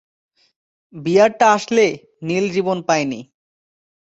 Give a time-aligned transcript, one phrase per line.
[0.93, 1.85] বিয়ারটা আসলে
[2.21, 3.19] নীল রিবন পায়নি।